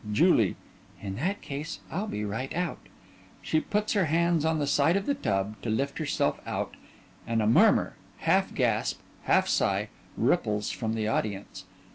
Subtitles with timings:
[0.11, 0.55] _)JULIE:
[0.99, 2.79] In that case I'll be right out.
[3.45, 6.73] (_She puts her hands on the side of the tub to lift herself out
[7.27, 11.65] and a murmur, half gasp, half sigh, ripples from the audience.